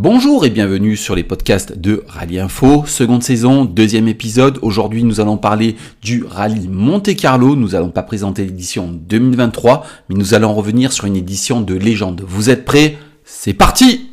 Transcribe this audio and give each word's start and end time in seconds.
Bonjour 0.00 0.46
et 0.46 0.50
bienvenue 0.50 0.96
sur 0.96 1.16
les 1.16 1.24
podcasts 1.24 1.76
de 1.76 2.04
Rallye 2.06 2.38
Info, 2.38 2.84
seconde 2.86 3.24
saison, 3.24 3.64
deuxième 3.64 4.06
épisode. 4.06 4.60
Aujourd'hui, 4.62 5.02
nous 5.02 5.18
allons 5.18 5.36
parler 5.36 5.74
du 6.02 6.22
rallye 6.22 6.68
Monte 6.68 7.16
Carlo. 7.16 7.56
Nous 7.56 7.74
allons 7.74 7.90
pas 7.90 8.04
présenter 8.04 8.44
l'édition 8.44 8.92
2023, 8.92 9.84
mais 10.08 10.14
nous 10.14 10.34
allons 10.34 10.54
revenir 10.54 10.92
sur 10.92 11.06
une 11.06 11.16
édition 11.16 11.62
de 11.62 11.74
légende. 11.74 12.22
Vous 12.24 12.48
êtes 12.48 12.64
prêts? 12.64 12.96
C'est 13.24 13.54
parti 13.54 14.10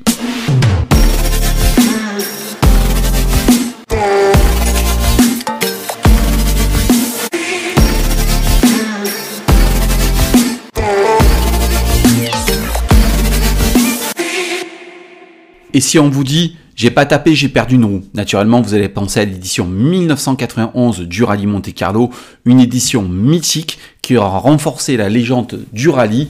Et 15.76 15.82
si 15.82 16.00
on 16.00 16.10
vous 16.10 16.24
dit 16.24 16.56
j'ai 16.78 16.90
pas 16.90 17.06
tapé, 17.06 17.36
j'ai 17.36 17.50
perdu 17.50 17.76
une 17.76 17.84
roue. 17.84 18.04
Naturellement, 18.14 18.62
vous 18.62 18.74
allez 18.74 18.88
penser 18.88 19.20
à 19.20 19.26
l'édition 19.26 19.66
1991 19.66 21.02
du 21.02 21.24
Rallye 21.24 21.48
Monte 21.48 21.74
Carlo, 21.74 22.12
une 22.46 22.62
édition 22.62 23.02
mythique 23.02 23.78
qui 24.02 24.16
aura 24.16 24.40
renforcé 24.40 24.96
la 24.96 25.10
légende 25.10 25.66
du 25.74 25.90
rallye. 25.90 26.30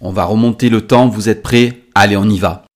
On 0.00 0.10
va 0.10 0.24
remonter 0.24 0.70
le 0.70 0.80
temps, 0.82 1.06
vous 1.08 1.28
êtes 1.28 1.42
prêts? 1.42 1.82
Allez, 1.94 2.16
on 2.16 2.28
y 2.28 2.38
va. 2.38 2.67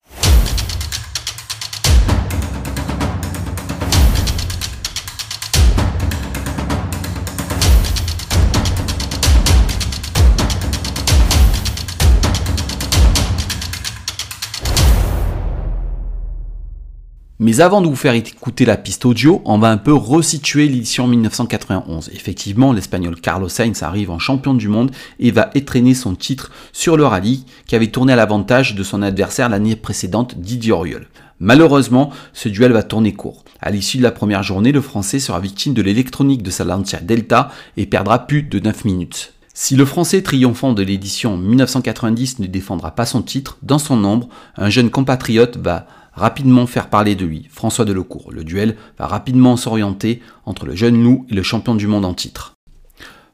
Mais 17.39 17.61
avant 17.61 17.81
de 17.81 17.87
vous 17.87 17.95
faire 17.95 18.13
écouter 18.13 18.63
la 18.63 18.77
piste 18.77 19.05
audio, 19.05 19.41
on 19.45 19.57
va 19.57 19.71
un 19.71 19.77
peu 19.77 19.91
resituer 19.91 20.67
l'édition 20.67 21.07
1991. 21.07 22.11
Effectivement, 22.13 22.71
l'espagnol 22.73 23.19
Carlos 23.19 23.49
Sainz 23.49 23.81
arrive 23.81 24.11
en 24.11 24.19
champion 24.19 24.53
du 24.53 24.67
monde 24.67 24.91
et 25.19 25.31
va 25.31 25.49
étreiner 25.55 25.95
son 25.95 26.13
titre 26.13 26.51
sur 26.73 26.95
le 26.95 27.05
rallye 27.05 27.45
qui 27.65 27.75
avait 27.75 27.87
tourné 27.87 28.13
à 28.13 28.15
l'avantage 28.15 28.75
de 28.75 28.83
son 28.83 29.01
adversaire 29.01 29.49
l'année 29.49 29.75
précédente, 29.75 30.37
Didier 30.37 30.73
Auriol. 30.73 31.07
Malheureusement, 31.39 32.11
ce 32.33 32.49
duel 32.49 32.71
va 32.71 32.83
tourner 32.83 33.13
court. 33.13 33.43
À 33.59 33.71
l'issue 33.71 33.97
de 33.97 34.03
la 34.03 34.11
première 34.11 34.43
journée, 34.43 34.71
le 34.71 34.81
Français 34.81 35.19
sera 35.19 35.39
victime 35.39 35.73
de 35.73 35.81
l'électronique 35.81 36.43
de 36.43 36.51
sa 36.51 36.65
Lancia 36.65 36.99
Delta 36.99 37.49
et 37.77 37.87
perdra 37.87 38.27
plus 38.27 38.43
de 38.43 38.59
9 38.59 38.85
minutes. 38.85 39.33
Si 39.55 39.75
le 39.75 39.85
Français 39.85 40.21
triomphant 40.21 40.73
de 40.73 40.83
l'édition 40.83 41.37
1990 41.37 42.39
ne 42.39 42.47
défendra 42.47 42.91
pas 42.91 43.05
son 43.05 43.23
titre, 43.23 43.57
dans 43.63 43.79
son 43.79 44.03
ombre, 44.03 44.29
un 44.55 44.69
jeune 44.69 44.89
compatriote 44.89 45.57
va 45.57 45.87
rapidement 46.13 46.67
faire 46.67 46.89
parler 46.89 47.15
de 47.15 47.25
lui, 47.25 47.47
François 47.49 47.85
Delecourt. 47.85 48.31
Le 48.31 48.43
duel 48.43 48.75
va 48.97 49.07
rapidement 49.07 49.57
s'orienter 49.57 50.21
entre 50.45 50.65
le 50.65 50.75
jeune 50.75 51.01
loup 51.03 51.25
et 51.29 51.33
le 51.33 51.43
champion 51.43 51.75
du 51.75 51.87
monde 51.87 52.05
en 52.05 52.13
titre. 52.13 52.53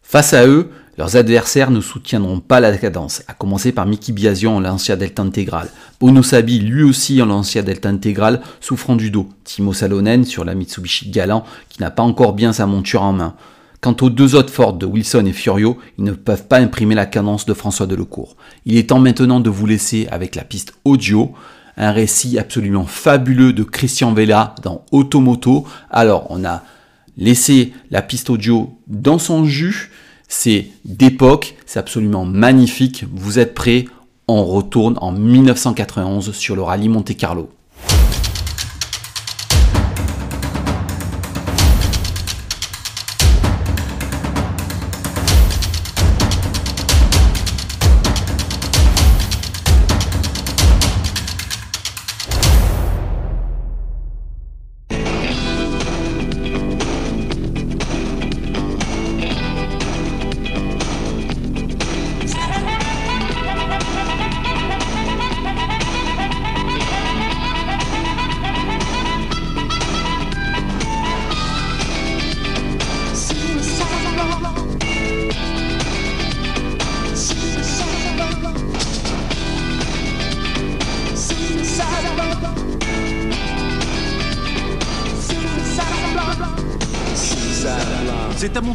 Face 0.01 0.33
à 0.33 0.47
eux, 0.47 0.69
leurs 0.97 1.15
adversaires 1.15 1.71
ne 1.71 1.79
soutiendront 1.79 2.41
pas 2.41 2.59
la 2.59 2.75
cadence, 2.77 3.23
à 3.27 3.33
commencer 3.33 3.71
par 3.71 3.85
Mickey 3.85 4.11
Biasion 4.11 4.57
en 4.57 4.59
Lancia 4.59 4.97
Delta 4.97 5.21
Intégral, 5.21 5.69
Bono 6.01 6.23
Sabi 6.23 6.59
lui 6.59 6.83
aussi 6.83 7.21
en 7.21 7.27
Lancia 7.27 7.61
Delta 7.61 7.87
Intégral 7.87 8.41
souffrant 8.59 8.97
du 8.97 9.09
dos, 9.09 9.29
Timo 9.45 9.71
Salonen 9.71 10.25
sur 10.25 10.43
la 10.43 10.55
Mitsubishi 10.55 11.09
Galant 11.09 11.45
qui 11.69 11.81
n'a 11.81 11.89
pas 11.89 12.03
encore 12.03 12.33
bien 12.33 12.51
sa 12.51 12.65
monture 12.65 13.03
en 13.03 13.13
main. 13.13 13.35
Quant 13.81 13.95
aux 14.01 14.09
deux 14.09 14.35
autres 14.35 14.51
Ford 14.51 14.73
de 14.73 14.85
Wilson 14.85 15.25
et 15.25 15.31
Furio, 15.31 15.77
ils 15.97 16.03
ne 16.03 16.11
peuvent 16.11 16.47
pas 16.47 16.57
imprimer 16.57 16.95
la 16.95 17.05
cadence 17.05 17.45
de 17.45 17.53
François 17.53 17.87
Delecourt. 17.87 18.35
Il 18.65 18.75
est 18.75 18.89
temps 18.89 18.99
maintenant 18.99 19.39
de 19.39 19.49
vous 19.49 19.65
laisser 19.65 20.05
avec 20.11 20.35
la 20.35 20.43
piste 20.43 20.73
audio 20.83 21.33
un 21.79 21.91
récit 21.91 22.37
absolument 22.37 22.85
fabuleux 22.85 23.53
de 23.53 23.63
Christian 23.63 24.13
Vella 24.13 24.53
dans 24.61 24.85
Automoto. 24.91 25.65
Alors, 25.89 26.27
on 26.29 26.43
a 26.43 26.63
laissé 27.17 27.73
la 27.89 28.01
piste 28.01 28.29
audio 28.29 28.77
dans 28.87 29.17
son 29.17 29.45
jus. 29.45 29.89
C'est 30.27 30.67
d'époque, 30.85 31.55
c'est 31.65 31.79
absolument 31.79 32.25
magnifique. 32.25 33.05
Vous 33.11 33.39
êtes 33.39 33.55
prêts? 33.55 33.85
On 34.27 34.45
retourne 34.45 34.95
en 35.01 35.11
1991 35.11 36.33
sur 36.33 36.55
le 36.55 36.61
rallye 36.61 36.89
Monte 36.89 37.15
Carlo. 37.17 37.49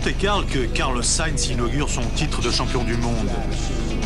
À 0.05 0.07
Monte-Carlo 0.07 0.45
que 0.45 0.67
Carlos 0.67 1.03
Sainz 1.03 1.49
inaugure 1.49 1.89
son 1.89 2.03
titre 2.15 2.43
de 2.43 2.51
champion 2.51 2.85
du 2.85 2.95
monde. 2.95 3.31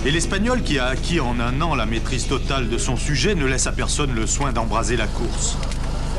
Et 0.07 0.13
l'Espagnol, 0.13 0.63
qui 0.63 0.79
a 0.79 0.87
acquis 0.87 1.19
en 1.19 1.41
un 1.41 1.61
an 1.61 1.75
la 1.75 1.87
maîtrise 1.87 2.29
totale 2.29 2.69
de 2.69 2.79
son 2.79 2.97
sujet, 2.97 3.35
ne 3.35 3.45
laisse 3.47 3.67
à 3.67 3.73
personne 3.73 4.15
le 4.15 4.25
soin 4.29 4.53
d'embraser 4.53 4.97
la 4.97 5.09
course. 5.09 5.57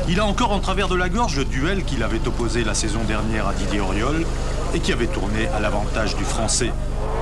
Il 0.09 0.19
a 0.19 0.25
encore 0.25 0.51
en 0.51 0.59
travers 0.59 0.89
de 0.89 0.95
la 0.95 1.07
gorge 1.07 1.37
le 1.37 1.45
duel 1.45 1.85
qu'il 1.85 2.03
avait 2.03 2.27
opposé 2.27 2.65
la 2.65 2.73
saison 2.73 3.05
dernière 3.05 3.47
à 3.47 3.53
Didier 3.53 3.79
Auriol 3.79 4.25
et 4.73 4.81
qui 4.81 4.91
avait 4.91 5.07
tourné 5.07 5.47
à 5.47 5.61
l'avantage 5.61 6.17
du 6.17 6.25
Français. 6.25 6.73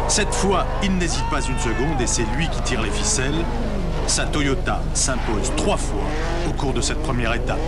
Cette 0.08 0.34
fois, 0.34 0.66
il 0.82 0.98
n'hésite 0.98 1.30
pas 1.30 1.42
une 1.42 1.60
seconde 1.60 2.02
et 2.02 2.08
c'est 2.08 2.26
lui 2.36 2.50
qui 2.50 2.62
tire 2.62 2.82
les 2.82 2.92
ficelles. 2.92 3.46
Sa 4.08 4.26
Toyota 4.26 4.82
s'impose 4.96 5.52
trois 5.58 5.78
fois 5.78 6.08
au 6.50 6.54
cours 6.54 6.74
de 6.74 6.82
cette 6.82 7.04
première 7.04 7.36
étape. 7.36 7.60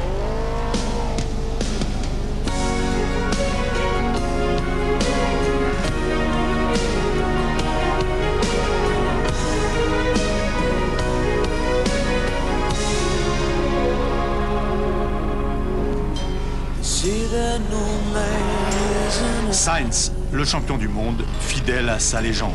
Le 20.31 20.45
champion 20.45 20.77
du 20.77 20.87
monde, 20.87 21.23
fidèle 21.39 21.89
à 21.89 21.99
sa 21.99 22.21
légende. 22.21 22.53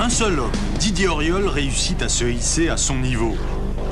Un 0.00 0.08
seul 0.10 0.38
homme, 0.38 0.52
Didier 0.78 1.08
Auriol, 1.08 1.48
réussit 1.48 2.00
à 2.02 2.08
se 2.08 2.24
hisser 2.24 2.68
à 2.68 2.76
son 2.76 2.96
niveau. 2.96 3.34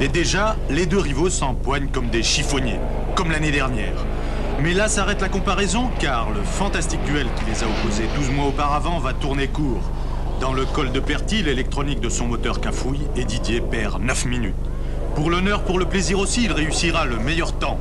Et 0.00 0.08
déjà, 0.08 0.56
les 0.70 0.86
deux 0.86 0.98
rivaux 0.98 1.30
s'empoignent 1.30 1.88
comme 1.88 2.08
des 2.08 2.22
chiffonniers, 2.22 2.78
comme 3.16 3.30
l'année 3.30 3.50
dernière. 3.50 4.04
Mais 4.62 4.74
là 4.74 4.86
s'arrête 4.86 5.20
la 5.20 5.28
comparaison, 5.28 5.90
car 5.98 6.30
le 6.30 6.40
fantastique 6.44 7.02
duel 7.02 7.26
qui 7.36 7.50
les 7.50 7.64
a 7.64 7.66
opposés 7.66 8.04
12 8.14 8.30
mois 8.30 8.46
auparavant 8.46 9.00
va 9.00 9.12
tourner 9.12 9.48
court. 9.48 9.82
Dans 10.40 10.52
le 10.52 10.64
col 10.64 10.92
de 10.92 11.00
Perty, 11.00 11.42
l'électronique 11.42 12.00
de 12.00 12.08
son 12.08 12.26
moteur 12.26 12.60
cafouille 12.60 13.00
et 13.16 13.24
Didier 13.24 13.60
perd 13.60 14.00
9 14.00 14.26
minutes. 14.26 14.54
Pour 15.16 15.30
l'honneur, 15.30 15.64
pour 15.64 15.80
le 15.80 15.84
plaisir 15.86 16.20
aussi, 16.20 16.44
il 16.44 16.52
réussira 16.52 17.06
le 17.06 17.18
meilleur 17.18 17.58
temps. 17.58 17.80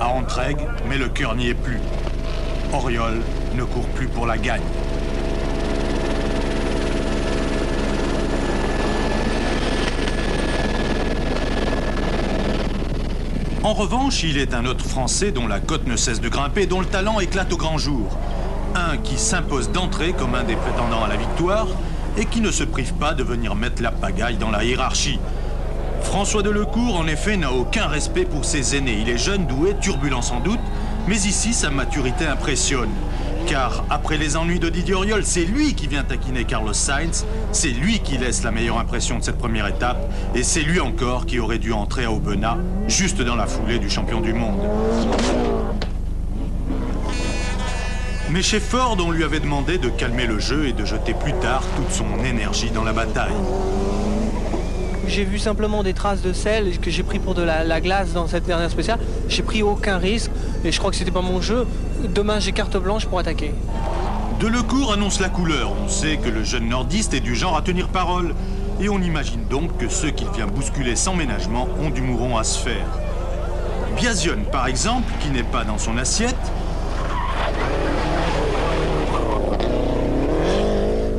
À 0.00 0.08
Entraigues, 0.08 0.66
mais 0.88 0.96
le 0.96 1.10
cœur 1.10 1.34
n'y 1.34 1.48
est 1.48 1.54
plus. 1.54 1.80
Oriol 2.72 3.20
ne 3.54 3.64
court 3.64 3.86
plus 3.88 4.08
pour 4.08 4.26
la 4.26 4.38
gagne. 4.38 4.62
En 13.72 13.74
revanche, 13.74 14.22
il 14.22 14.36
est 14.36 14.52
un 14.52 14.66
autre 14.66 14.84
Français 14.84 15.30
dont 15.30 15.46
la 15.46 15.58
cote 15.58 15.86
ne 15.86 15.96
cesse 15.96 16.20
de 16.20 16.28
grimper, 16.28 16.66
dont 16.66 16.80
le 16.80 16.86
talent 16.86 17.20
éclate 17.20 17.54
au 17.54 17.56
grand 17.56 17.78
jour. 17.78 18.18
Un 18.74 18.98
qui 18.98 19.16
s'impose 19.16 19.72
d'entrée 19.72 20.12
comme 20.12 20.34
un 20.34 20.44
des 20.44 20.56
prétendants 20.56 21.02
à 21.02 21.08
la 21.08 21.16
victoire, 21.16 21.68
et 22.18 22.26
qui 22.26 22.42
ne 22.42 22.50
se 22.50 22.64
prive 22.64 22.92
pas 22.92 23.14
de 23.14 23.22
venir 23.22 23.54
mettre 23.54 23.80
la 23.80 23.90
pagaille 23.90 24.36
dans 24.36 24.50
la 24.50 24.62
hiérarchie. 24.62 25.18
François 26.02 26.42
Delecourt, 26.42 27.00
en 27.00 27.06
effet, 27.06 27.38
n'a 27.38 27.50
aucun 27.50 27.86
respect 27.86 28.26
pour 28.26 28.44
ses 28.44 28.76
aînés. 28.76 28.98
Il 29.00 29.08
est 29.08 29.16
jeune, 29.16 29.46
doué, 29.46 29.74
turbulent 29.80 30.20
sans 30.20 30.40
doute, 30.40 30.60
mais 31.08 31.16
ici, 31.16 31.54
sa 31.54 31.70
maturité 31.70 32.26
impressionne. 32.26 32.90
Car 33.46 33.84
après 33.90 34.16
les 34.16 34.36
ennuis 34.36 34.58
de 34.58 34.68
Didier 34.68 34.94
Auriol, 34.94 35.24
c'est 35.24 35.44
lui 35.44 35.74
qui 35.74 35.86
vient 35.86 36.04
taquiner 36.04 36.44
Carlos 36.44 36.72
Sainz, 36.72 37.26
c'est 37.52 37.68
lui 37.68 37.98
qui 38.00 38.16
laisse 38.16 38.42
la 38.42 38.50
meilleure 38.50 38.78
impression 38.78 39.18
de 39.18 39.24
cette 39.24 39.38
première 39.38 39.66
étape, 39.66 40.10
et 40.34 40.42
c'est 40.42 40.62
lui 40.62 40.80
encore 40.80 41.26
qui 41.26 41.38
aurait 41.38 41.58
dû 41.58 41.72
entrer 41.72 42.04
à 42.04 42.12
Aubenas, 42.12 42.56
juste 42.88 43.20
dans 43.20 43.36
la 43.36 43.46
foulée 43.46 43.78
du 43.78 43.90
champion 43.90 44.20
du 44.20 44.32
monde. 44.32 44.60
Mais 48.30 48.42
chez 48.42 48.60
Ford, 48.60 48.96
on 48.98 49.10
lui 49.10 49.24
avait 49.24 49.40
demandé 49.40 49.76
de 49.76 49.90
calmer 49.90 50.26
le 50.26 50.38
jeu 50.38 50.66
et 50.66 50.72
de 50.72 50.86
jeter 50.86 51.12
plus 51.12 51.34
tard 51.34 51.62
toute 51.76 51.90
son 51.90 52.24
énergie 52.24 52.70
dans 52.70 52.84
la 52.84 52.94
bataille. 52.94 53.34
J'ai 55.12 55.24
vu 55.24 55.38
simplement 55.38 55.82
des 55.82 55.92
traces 55.92 56.22
de 56.22 56.32
sel 56.32 56.78
que 56.78 56.90
j'ai 56.90 57.02
pris 57.02 57.18
pour 57.18 57.34
de 57.34 57.42
la, 57.42 57.80
glace 57.82 58.14
dans 58.14 58.26
cette 58.26 58.46
dernière 58.46 58.70
spéciale. 58.70 58.98
J'ai 59.28 59.42
pris 59.42 59.62
aucun 59.62 59.98
risque 59.98 60.30
et 60.64 60.72
je 60.72 60.78
crois 60.78 60.90
que 60.90 60.96
c'était 60.96 61.10
pas 61.10 61.20
mon 61.20 61.42
jeu. 61.42 61.66
Demain, 62.14 62.40
j'ai 62.40 62.52
carte 62.52 62.78
blanche 62.78 63.04
pour 63.04 63.18
attaquer. 63.18 63.52
Delecourt 64.40 64.90
annonce 64.90 65.20
la 65.20 65.28
couleur. 65.28 65.74
On 65.84 65.88
sait 65.88 66.16
que 66.16 66.30
le 66.30 66.44
jeune 66.44 66.66
nordiste 66.70 67.12
est 67.12 67.20
du 67.20 67.34
genre 67.34 67.58
à 67.58 67.60
tenir 67.60 67.88
parole. 67.88 68.34
Et 68.80 68.88
on 68.88 69.02
imagine 69.02 69.44
donc 69.50 69.76
que 69.76 69.90
ceux 69.90 70.12
qu'il 70.12 70.30
vient 70.30 70.46
bousculer 70.46 70.96
sans 70.96 71.14
ménagement 71.14 71.68
ont 71.78 71.90
du 71.90 72.00
mouron 72.00 72.38
à 72.38 72.44
se 72.44 72.58
faire. 72.58 72.86
Biasion, 73.98 74.38
par 74.50 74.66
exemple, 74.66 75.12
qui 75.20 75.28
n'est 75.28 75.42
pas 75.42 75.64
dans 75.64 75.76
son 75.76 75.98
assiette, 75.98 76.34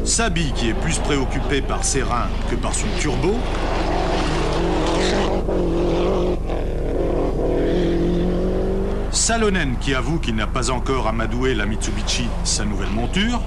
Sabi, 0.06 0.52
qui 0.52 0.70
est 0.70 0.74
plus 0.74 1.00
préoccupé 1.00 1.62
par 1.62 1.84
ses 1.84 2.04
reins 2.04 2.28
que 2.50 2.56
par 2.56 2.76
son 2.76 2.88
turbo. 3.00 3.36
Salonen, 9.34 9.78
qui 9.82 9.96
avoue 9.96 10.20
qu'il 10.20 10.36
n'a 10.36 10.46
pas 10.46 10.70
encore 10.70 11.08
amadoué 11.08 11.56
la 11.56 11.66
Mitsubishi, 11.66 12.28
sa 12.44 12.66
nouvelle 12.66 12.92
monture. 12.92 13.42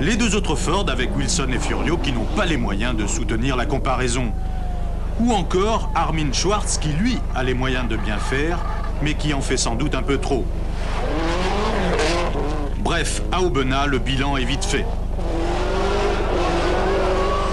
Les 0.00 0.16
deux 0.16 0.34
autres 0.34 0.56
Ford 0.56 0.84
avec 0.88 1.16
Wilson 1.16 1.46
et 1.54 1.60
Furio 1.60 1.96
qui 1.96 2.10
n'ont 2.10 2.26
pas 2.34 2.44
les 2.44 2.56
moyens 2.56 2.96
de 2.96 3.06
soutenir 3.06 3.54
la 3.54 3.66
comparaison. 3.66 4.32
Ou 5.20 5.32
encore 5.32 5.92
Armin 5.94 6.32
Schwartz 6.32 6.78
qui 6.78 6.88
lui 6.88 7.18
a 7.36 7.44
les 7.44 7.54
moyens 7.54 7.86
de 7.86 7.96
bien 7.96 8.18
faire, 8.18 8.58
mais 9.00 9.14
qui 9.14 9.32
en 9.32 9.40
fait 9.40 9.56
sans 9.56 9.76
doute 9.76 9.94
un 9.94 10.02
peu 10.02 10.18
trop. 10.18 10.44
Bref, 12.78 13.22
à 13.30 13.42
Aubenas, 13.42 13.86
le 13.86 14.00
bilan 14.00 14.36
est 14.36 14.44
vite 14.44 14.64
fait. 14.64 14.86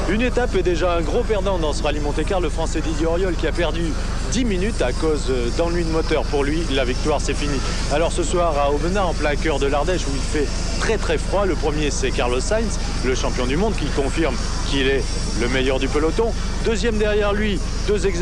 Une 0.09 0.21
étape 0.23 0.55
est 0.55 0.63
déjà 0.63 0.95
un 0.95 1.01
gros 1.01 1.21
perdant 1.21 1.59
dans 1.59 1.71
ce 1.71 1.83
rallye 1.83 1.99
Monte-Carlo, 1.99 2.45
le 2.45 2.49
français 2.49 2.81
Didier 2.81 3.05
Auriol 3.05 3.35
qui 3.35 3.45
a 3.45 3.51
perdu 3.51 3.93
10 4.31 4.45
minutes 4.45 4.81
à 4.81 4.93
cause 4.93 5.31
d'ennui 5.57 5.83
de 5.83 5.89
moteur. 5.89 6.23
Pour 6.23 6.43
lui, 6.43 6.63
la 6.71 6.85
victoire 6.85 7.19
c'est 7.19 7.33
fini. 7.33 7.57
Alors 7.91 8.11
ce 8.11 8.23
soir 8.23 8.57
à 8.57 8.71
Aubenas, 8.71 9.03
en 9.03 9.13
plein 9.13 9.35
cœur 9.35 9.59
de 9.59 9.65
l'Ardèche 9.65 10.05
où 10.07 10.11
il 10.13 10.21
fait 10.21 10.47
très 10.79 10.97
très 10.97 11.17
froid, 11.17 11.45
le 11.45 11.55
premier 11.55 11.89
c'est 11.89 12.11
Carlos 12.11 12.39
Sainz, 12.39 12.79
le 13.05 13.15
champion 13.15 13.47
du 13.47 13.57
monde 13.57 13.73
qui 13.75 13.87
confirme 13.87 14.35
qu'il 14.69 14.87
est 14.87 15.03
le 15.41 15.47
meilleur 15.49 15.79
du 15.79 15.87
peloton. 15.87 16.31
Deuxième 16.65 16.97
derrière 16.97 17.33
lui, 17.33 17.59
deux 17.87 18.05
ex 18.05 18.19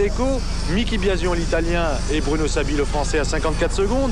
Mickey 0.74 0.98
Biasion 0.98 1.33
l'italien 1.33 1.86
et 2.12 2.21
Bruno 2.21 2.48
Sabi 2.48 2.75
le 2.75 2.86
français 2.86 3.19
à 3.19 3.25
54 3.25 3.74
secondes. 3.74 4.12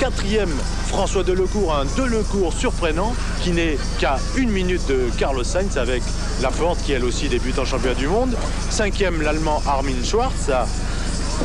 Quatrième, 0.00 0.50
François 0.86 1.22
Delecourt, 1.22 1.76
un 1.76 1.84
Delecourt 1.96 2.54
surprenant 2.54 3.14
qui 3.42 3.50
n'est 3.50 3.76
qu'à 3.98 4.18
une 4.36 4.50
minute 4.50 4.86
de 4.88 5.10
Carlos 5.18 5.44
Sainz 5.44 5.76
avec 5.76 6.02
la 6.40 6.50
Forte 6.50 6.82
qui 6.82 6.92
elle 6.92 7.04
aussi 7.04 7.28
débute 7.28 7.58
en 7.58 7.66
championnat 7.66 7.94
du 7.94 8.08
monde. 8.08 8.34
Cinquième, 8.70 9.20
l'Allemand 9.20 9.62
Armin 9.66 10.02
Schwarz 10.02 10.50
à 10.50 10.66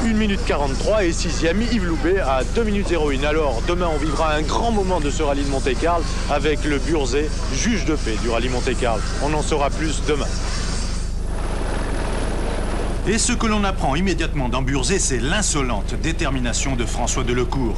1 0.04 0.14
minute 0.14 0.40
43 0.46 1.06
et 1.06 1.14
sixième 1.14 1.62
Yves 1.62 1.86
Loubet 1.86 2.20
à 2.20 2.44
2 2.56 2.64
minutes 2.64 2.92
01. 2.92 3.24
Alors 3.24 3.62
demain 3.68 3.90
on 3.94 3.98
vivra 3.98 4.34
un 4.34 4.42
grand 4.42 4.72
moment 4.72 5.00
de 5.00 5.10
ce 5.10 5.24
rallye 5.24 5.44
de 5.44 5.50
Monte-Carlo 5.50 6.04
avec 6.30 6.64
le 6.66 6.80
Burzé, 6.80 7.30
juge 7.54 7.86
de 7.86 7.96
paix 7.96 8.16
du 8.22 8.30
rallye 8.30 8.50
Monte-Carlo. 8.50 9.02
On 9.24 9.34
en 9.34 9.42
saura 9.42 9.70
plus 9.70 10.02
demain. 10.08 10.28
Et 13.08 13.18
ce 13.18 13.34
que 13.34 13.46
l'on 13.46 13.64
apprend 13.64 13.96
immédiatement 13.96 14.50
dans 14.50 14.62
Burzé, 14.62 15.00
c'est 15.00 15.20
l'insolente 15.20 15.94
détermination 16.02 16.76
de 16.76 16.86
François 16.86 17.24
Delecourt. 17.24 17.78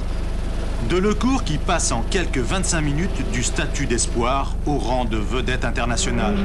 Delecourt 0.89 1.43
qui 1.43 1.57
passe 1.57 1.91
en 1.91 2.01
quelques 2.01 2.37
25 2.37 2.79
minutes 2.79 3.31
du 3.33 3.43
statut 3.43 3.87
d'espoir 3.87 4.55
au 4.65 4.77
rang 4.77 5.03
de 5.03 5.17
vedette 5.17 5.65
internationale. 5.65 6.37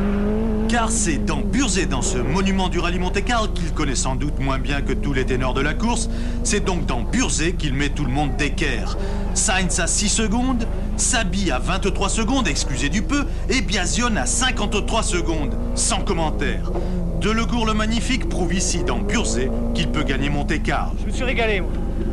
Car 0.68 0.90
c'est 0.90 1.18
dans 1.18 1.42
Burzé, 1.42 1.86
dans 1.86 2.02
ce 2.02 2.18
monument 2.18 2.68
du 2.68 2.80
rallye 2.80 2.98
Monte-Carlo 2.98 3.48
qu'il 3.48 3.72
connaît 3.72 3.94
sans 3.94 4.16
doute 4.16 4.40
moins 4.40 4.58
bien 4.58 4.80
que 4.80 4.94
tous 4.94 5.12
les 5.12 5.24
ténors 5.24 5.54
de 5.54 5.60
la 5.60 5.74
course, 5.74 6.10
c'est 6.42 6.64
donc 6.64 6.86
dans 6.86 7.02
Burzé 7.02 7.52
qu'il 7.52 7.74
met 7.74 7.90
tout 7.90 8.04
le 8.04 8.10
monde 8.10 8.34
d'équerre. 8.36 8.98
Sainz 9.34 9.78
à 9.78 9.86
6 9.86 10.08
secondes, 10.08 10.66
Sabi 10.96 11.52
à 11.52 11.60
23 11.60 12.08
secondes, 12.08 12.48
excusez 12.48 12.88
du 12.88 13.02
peu, 13.02 13.24
et 13.48 13.60
Biasion 13.60 14.16
à 14.16 14.26
53 14.26 15.04
secondes, 15.04 15.56
sans 15.76 16.00
commentaire. 16.00 16.72
Delecourt 17.20 17.64
le 17.64 17.74
magnifique 17.74 18.28
prouve 18.28 18.54
ici 18.54 18.82
dans 18.82 18.98
Burzé 18.98 19.50
qu'il 19.72 19.88
peut 19.88 20.02
gagner 20.02 20.30
Monte-Carlo. 20.30 20.96
Je 21.00 21.06
me 21.06 21.12
suis 21.12 21.24
régalé, 21.24 21.60
moi. 21.60 21.70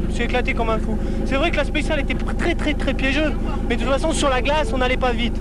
Je 0.09 0.15
suis 0.15 0.23
éclaté 0.23 0.53
comme 0.53 0.69
un 0.69 0.79
fou. 0.79 0.97
C'est 1.25 1.35
vrai 1.35 1.51
que 1.51 1.57
la 1.57 1.65
spéciale 1.65 1.99
était 1.99 2.15
très 2.15 2.55
très 2.55 2.73
très 2.73 2.93
piégeuse, 2.93 3.33
mais 3.67 3.75
de 3.75 3.83
toute 3.83 3.91
façon 3.91 4.11
sur 4.11 4.29
la 4.29 4.41
glace 4.41 4.69
on 4.73 4.77
n'allait 4.77 4.97
pas 4.97 5.11
vite. 5.11 5.35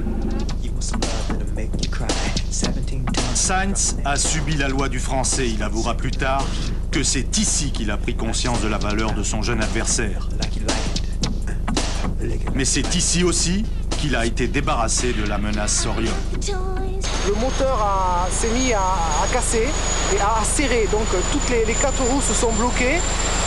Sainz 3.34 3.96
a 4.04 4.16
subi 4.16 4.56
la 4.56 4.68
loi 4.68 4.88
du 4.88 4.98
français, 4.98 5.48
il 5.48 5.62
avouera 5.62 5.96
plus 5.96 6.10
tard 6.10 6.44
que 6.90 7.02
c'est 7.02 7.38
ici 7.38 7.70
qu'il 7.70 7.90
a 7.90 7.96
pris 7.96 8.14
conscience 8.14 8.60
de 8.60 8.68
la 8.68 8.78
valeur 8.78 9.14
de 9.14 9.22
son 9.22 9.42
jeune 9.42 9.62
adversaire. 9.62 10.28
Mais 12.54 12.64
c'est 12.64 12.94
ici 12.94 13.24
aussi 13.24 13.64
qu'il 14.00 14.16
a 14.16 14.26
été 14.26 14.48
débarrassé 14.48 15.12
de 15.12 15.26
la 15.26 15.38
menace 15.38 15.82
Soriol. 15.82 16.12
Le 17.28 17.34
moteur 17.34 17.86
s'est 18.30 18.48
mis 18.48 18.72
à, 18.72 18.80
casser 19.30 19.68
et 20.14 20.18
à 20.18 20.42
serrer, 20.44 20.88
donc 20.90 21.04
toutes 21.30 21.50
les, 21.50 21.74
quatre 21.74 22.02
roues 22.02 22.22
se 22.22 22.32
sont 22.32 22.50
bloquées 22.52 22.98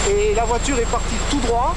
et 0.07 0.35
la 0.35 0.45
voiture 0.45 0.77
est 0.77 0.91
partie 0.91 1.15
tout 1.31 1.39
droit. 1.39 1.73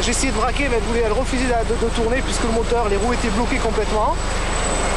J'ai 0.00 0.10
essayé 0.10 0.32
de 0.32 0.38
braquer, 0.38 0.68
mais 0.70 0.78
elle, 0.78 0.82
voulait, 0.84 1.02
elle 1.04 1.12
refusait 1.12 1.44
de, 1.44 1.88
tourner 1.90 2.22
puisque 2.22 2.44
le 2.44 2.52
moteur, 2.52 2.88
les 2.88 2.96
roues 2.96 3.12
étaient 3.12 3.28
bloquées 3.28 3.58
complètement. 3.58 4.16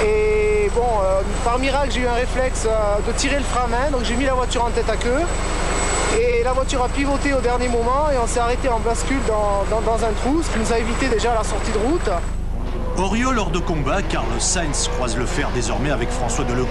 Et 0.05 0.71
bon, 0.73 0.87
euh, 1.03 1.19
par 1.43 1.59
miracle, 1.59 1.91
j'ai 1.91 2.01
eu 2.01 2.07
un 2.07 2.13
réflexe 2.13 2.63
euh, 2.65 2.97
de 3.05 3.11
tirer 3.17 3.37
le 3.37 3.43
frein 3.43 3.65
à 3.65 3.67
main, 3.67 3.91
donc 3.91 4.05
j'ai 4.05 4.15
mis 4.15 4.25
la 4.25 4.35
voiture 4.35 4.63
en 4.63 4.69
tête 4.69 4.89
à 4.89 4.95
queue. 4.95 5.21
Et 6.17 6.43
la 6.43 6.53
voiture 6.53 6.81
a 6.81 6.87
pivoté 6.87 7.33
au 7.33 7.41
dernier 7.41 7.67
moment 7.67 8.09
et 8.09 8.17
on 8.17 8.27
s'est 8.27 8.39
arrêté 8.39 8.69
en 8.69 8.79
bascule 8.79 9.19
dans, 9.27 9.93
un 9.93 10.13
trou, 10.21 10.41
ce 10.41 10.49
qui 10.49 10.59
nous 10.59 10.71
a 10.71 10.79
évité 10.79 11.07
déjà 11.09 11.33
la 11.33 11.43
sortie 11.43 11.71
de 11.71 11.77
route. 11.77 12.09
Orio 12.97 13.33
lors 13.33 13.51
de 13.51 13.59
combat, 13.59 14.01
Carlos 14.01 14.39
Sainz 14.39 14.87
croise 14.87 15.17
le 15.17 15.25
fer 15.25 15.49
désormais 15.53 15.91
avec 15.91 16.09
François 16.09 16.45
Delecourt. 16.45 16.69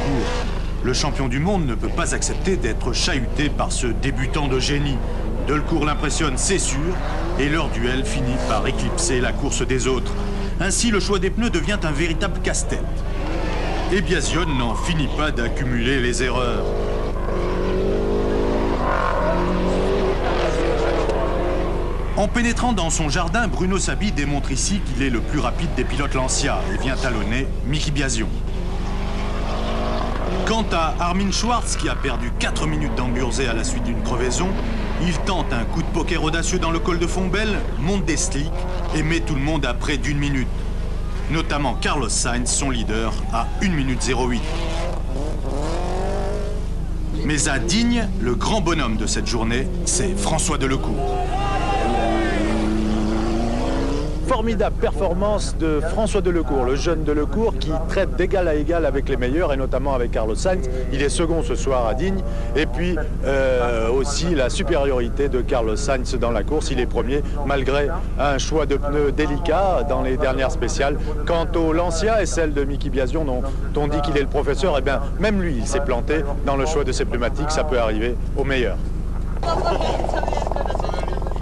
Le 0.83 0.95
champion 0.95 1.29
du 1.29 1.39
monde 1.39 1.67
ne 1.67 1.75
peut 1.75 1.91
pas 1.91 2.15
accepter 2.15 2.57
d'être 2.57 2.95
chahuté 2.95 3.51
par 3.51 3.71
ce 3.71 3.89
débutant 3.89 4.49
de 4.49 4.59
génie. 4.59 4.97
Delcourt 5.47 5.85
l'impressionne, 5.85 6.39
c'est 6.39 6.59
sûr, 6.59 6.97
et 7.39 7.51
leur 7.51 7.69
duel 7.69 8.07
finit 8.07 8.39
par 8.49 8.67
éclipser 8.67 9.21
la 9.21 9.33
course 9.33 9.67
des 9.67 9.87
autres. 9.87 10.13
Ainsi, 10.61 10.91
le 10.91 10.99
choix 10.99 11.19
des 11.19 11.29
pneus 11.29 11.51
devient 11.51 11.79
un 11.83 11.93
véritable 11.93 12.41
casse-tête. 12.43 12.81
Et 13.93 14.01
Biasion 14.01 14.47
n'en 14.47 14.75
finit 14.75 15.11
pas 15.19 15.31
d'accumuler 15.31 16.01
les 16.01 16.23
erreurs. 16.23 16.65
En 22.17 22.29
pénétrant 22.29 22.73
dans 22.73 22.91
son 22.91 23.09
jardin, 23.09 23.49
Bruno 23.49 23.77
Sabi 23.77 24.13
démontre 24.13 24.53
ici 24.53 24.81
qu'il 24.87 25.03
est 25.03 25.11
le 25.11 25.21
plus 25.21 25.41
rapide 25.41 25.75
des 25.75 25.83
pilotes 25.83 26.15
Lancia 26.15 26.61
et 26.73 26.81
vient 26.81 26.95
talonner 26.95 27.49
Mickey 27.67 27.91
Biasion. 27.91 28.29
Quant 30.47 30.65
à 30.71 30.95
Armin 31.01 31.33
Schwartz, 31.33 31.75
qui 31.75 31.89
a 31.89 31.97
perdu 31.97 32.31
4 32.39 32.69
minutes 32.69 32.95
d'emburzé 32.95 33.49
à 33.49 33.53
la 33.53 33.65
suite 33.65 33.83
d'une 33.83 34.01
crevaison, 34.01 34.47
il 35.03 35.19
tente 35.27 35.53
un 35.53 35.65
coup 35.65 35.83
de 35.83 35.89
poker 35.89 36.23
audacieux 36.23 36.61
dans 36.61 36.71
le 36.71 36.79
col 36.79 37.01
de 37.01 37.07
Fombelle, 37.09 37.59
monte 37.81 38.05
des 38.05 38.17
slicks 38.17 38.47
et 38.95 39.03
met 39.03 39.19
tout 39.19 39.35
le 39.35 39.41
monde 39.41 39.67
à 39.67 39.75
près 39.75 39.97
d'une 39.97 40.19
minute. 40.19 40.47
Notamment 41.33 41.75
Carlos 41.75 42.09
Sainz, 42.09 42.49
son 42.49 42.71
leader, 42.71 43.13
à 43.33 43.49
1 43.61 43.71
minute 43.71 44.09
08. 44.09 44.41
Mais 47.25 47.49
à 47.49 47.59
Digne, 47.59 48.09
le 48.21 48.37
grand 48.37 48.61
bonhomme 48.61 48.99
de 48.99 49.07
cette 49.07 49.27
journée, 49.27 49.67
c'est 49.85 50.17
François 50.17 50.59
Delecourt. 50.59 51.44
Formidable 54.27 54.77
performance 54.81 55.57
de 55.59 55.81
François 55.81 56.21
Delecourt, 56.21 56.65
le 56.65 56.77
jeune 56.77 57.05
Delecourt 57.05 57.55
qui 57.59 57.71
traite 57.89 58.17
d'égal 58.17 58.49
à 58.49 58.55
égal 58.55 58.87
avec 58.87 59.09
les 59.09 59.17
meilleurs 59.17 59.53
et 59.53 59.57
notamment 59.57 59.95
avec 59.95 60.11
Carlos 60.13 60.35
Sainz. 60.35 60.69
Il 60.93 61.03
est 61.03 61.09
second 61.09 61.43
ce 61.43 61.55
soir 61.55 61.87
à 61.87 61.95
Digne. 61.95 62.23
Et 62.57 62.67
puis 62.67 62.97
euh, 63.25 63.91
aussi 63.91 64.35
la 64.35 64.51
supériorité 64.51 65.29
de 65.29 65.41
Carlos 65.41 65.77
Sainz 65.77 66.15
dans 66.19 66.31
la 66.31 66.43
course. 66.43 66.71
Il 66.71 66.81
est 66.81 66.87
premier 66.87 67.23
malgré 67.47 67.89
un 68.19 68.39
choix 68.39 68.67
de 68.67 68.77
pneus 68.77 69.13
délicat 69.13 69.85
dans 69.89 70.03
les 70.03 70.17
dernières 70.17 70.51
spéciales. 70.51 70.99
Quant 71.27 71.47
au 71.57 71.73
Lancia 71.73 72.23
et 72.23 72.27
celle 72.27 72.55
de 72.55 72.65
Mickey 72.65 72.91
Biasion 72.91 73.25
dont 73.25 73.43
on 73.77 73.89
dit 73.89 74.01
qu'il 74.01 74.17
est 74.17 74.23
le 74.23 74.27
professeur, 74.27 74.77
eh 74.79 74.83
bien 74.83 75.01
même 75.21 75.43
lui 75.43 75.57
il 75.57 75.67
s'est 75.67 75.81
planté 75.81 76.25
dans 76.47 76.57
le 76.57 76.67
choix 76.67 76.85
de 76.85 76.93
ses 76.93 77.05
pneumatiques. 77.05 77.51
Ça 77.51 77.65
peut 77.65 77.79
arriver 77.79 78.17
au 78.37 78.45
meilleur. 78.45 78.77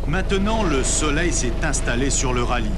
Maintenant, 0.09 0.65
le 0.65 0.83
soleil 0.83 1.33
s'est 1.33 1.53
installé 1.63 2.11
sur 2.11 2.33
le 2.33 2.43
rallye. 2.43 2.71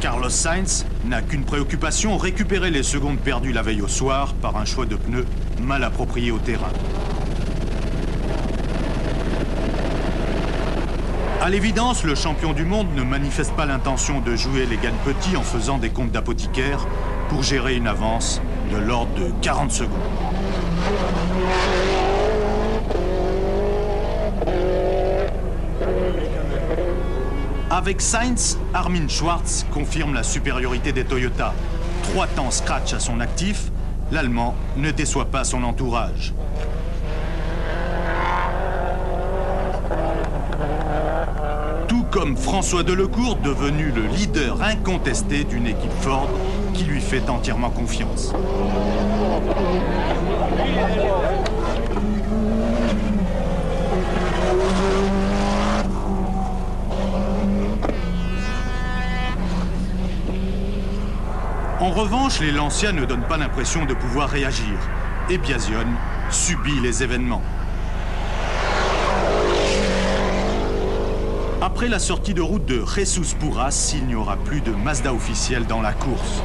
Carlos 0.00 0.28
Sainz 0.28 0.84
n'a 1.06 1.22
qu'une 1.22 1.44
préoccupation, 1.44 2.18
récupérer 2.18 2.70
les 2.70 2.82
secondes 2.82 3.18
perdues 3.18 3.52
la 3.52 3.62
veille 3.62 3.82
au 3.82 3.88
soir 3.88 4.34
par 4.34 4.56
un 4.56 4.64
choix 4.64 4.84
de 4.84 4.96
pneus 4.96 5.24
mal 5.60 5.82
approprié 5.82 6.30
au 6.30 6.38
terrain. 6.38 6.70
À 11.40 11.48
l'évidence, 11.48 12.04
le 12.04 12.14
champion 12.14 12.52
du 12.52 12.64
monde 12.64 12.88
ne 12.94 13.02
manifeste 13.02 13.52
pas 13.54 13.66
l'intention 13.66 14.20
de 14.20 14.36
jouer 14.36 14.66
les 14.66 14.76
gains 14.76 14.92
petits 15.04 15.36
en 15.36 15.42
faisant 15.42 15.78
des 15.78 15.90
comptes 15.90 16.12
d'apothicaire 16.12 16.86
pour 17.30 17.42
gérer 17.42 17.76
une 17.76 17.88
avance 17.88 18.40
de 18.70 18.76
l'ordre 18.76 19.14
de 19.14 19.32
40 19.40 19.72
secondes. 19.72 19.98
Avec 27.82 28.00
Sainz, 28.00 28.58
Armin 28.74 29.08
Schwartz 29.08 29.66
confirme 29.72 30.14
la 30.14 30.22
supériorité 30.22 30.92
des 30.92 31.02
Toyota. 31.02 31.52
Trois 32.04 32.28
temps 32.28 32.52
scratch 32.52 32.94
à 32.94 33.00
son 33.00 33.18
actif, 33.18 33.72
l'Allemand 34.12 34.54
ne 34.76 34.92
déçoit 34.92 35.24
pas 35.24 35.42
son 35.42 35.64
entourage. 35.64 36.32
Tout 41.88 42.04
comme 42.12 42.36
François 42.36 42.84
Delecourt, 42.84 43.38
devenu 43.42 43.90
le 43.90 44.06
leader 44.06 44.62
incontesté 44.62 45.42
d'une 45.42 45.66
équipe 45.66 45.90
Ford 46.02 46.30
qui 46.74 46.84
lui 46.84 47.00
fait 47.00 47.28
entièrement 47.28 47.70
confiance. 47.70 48.32
Revanche, 61.92 62.40
les 62.40 62.52
Lancia 62.52 62.92
ne 62.92 63.04
donnent 63.04 63.26
pas 63.28 63.36
l'impression 63.36 63.84
de 63.84 63.94
pouvoir 63.94 64.28
réagir. 64.28 64.74
Et 65.30 65.38
Biasion 65.38 65.86
subit 66.30 66.80
les 66.80 67.02
événements. 67.02 67.42
Après 71.60 71.88
la 71.88 71.98
sortie 71.98 72.34
de 72.34 72.40
route 72.42 72.64
de 72.66 72.84
Jesus 72.84 73.36
Puras, 73.38 73.92
il 73.94 74.06
n'y 74.06 74.14
aura 74.14 74.36
plus 74.36 74.60
de 74.60 74.72
Mazda 74.72 75.12
officiel 75.12 75.66
dans 75.66 75.80
la 75.80 75.92
course. 75.92 76.42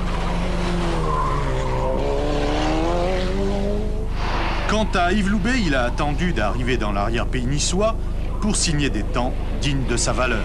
Quant 4.70 4.88
à 4.94 5.12
Yves 5.14 5.30
Loubet, 5.30 5.62
il 5.66 5.76
a 5.76 5.86
attendu 5.86 6.34
d'arriver 6.34 6.78
dans 6.78 6.92
l'arrière-pays 6.92 7.46
niçois 7.46 7.96
pour 8.42 8.56
signer 8.56 8.90
des 8.90 9.04
temps 9.04 9.34
dignes 9.62 9.86
de 9.90 9.98
sa 9.98 10.12
valeur. 10.12 10.44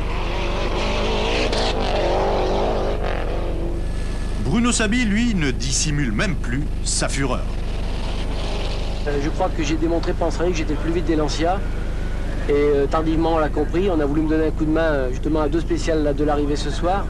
Bruno 4.52 4.71
Sabi, 4.71 5.06
lui, 5.06 5.35
ne 5.35 5.50
dissimule 5.50 6.12
même 6.12 6.35
plus 6.35 6.64
sa 6.85 7.09
fureur. 7.09 7.40
Euh, 9.09 9.18
je 9.25 9.30
crois 9.30 9.49
que 9.49 9.62
j'ai 9.62 9.76
démontré 9.76 10.12
penserait 10.12 10.50
que 10.50 10.56
j'étais 10.59 10.75
plus 10.75 10.92
vite 10.92 11.06
des 11.06 11.16
Lancia. 11.16 11.59
Et 12.50 12.52
euh, 12.52 12.85
tardivement, 12.85 13.37
on 13.37 13.38
l'a 13.38 13.49
compris. 13.49 13.88
On 13.90 13.99
a 13.99 14.04
voulu 14.04 14.21
me 14.21 14.28
donner 14.28 14.49
un 14.49 14.50
coup 14.50 14.66
de 14.66 14.71
main 14.71 14.82
euh, 14.82 15.11
justement 15.11 15.40
à 15.40 15.49
deux 15.49 15.61
spéciales 15.61 16.14
de 16.14 16.23
l'arrivée 16.23 16.56
ce 16.56 16.68
soir. 16.68 17.06